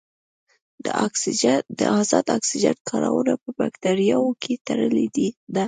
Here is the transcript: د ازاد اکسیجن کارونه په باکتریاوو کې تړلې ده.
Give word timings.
د 1.79 1.81
ازاد 1.99 2.25
اکسیجن 2.37 2.77
کارونه 2.89 3.33
په 3.41 3.49
باکتریاوو 3.59 4.37
کې 4.41 4.53
تړلې 4.67 5.05
ده. 5.15 5.27